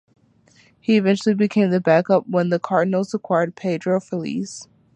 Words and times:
He 0.79 0.97
eventually 0.97 1.35
became 1.35 1.69
the 1.69 1.79
backup 1.79 2.27
when 2.27 2.49
the 2.49 2.57
Cardinals 2.57 3.13
acquired 3.13 3.55
Pedro 3.55 3.99
Feliz. 4.01 4.67